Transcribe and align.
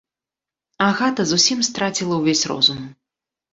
Агата 0.87 1.21
зусім 1.33 1.59
страціла 1.69 2.19
ўвесь 2.23 2.45
розум. 2.55 2.83